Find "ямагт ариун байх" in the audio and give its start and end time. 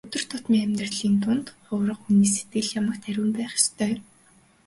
2.79-3.51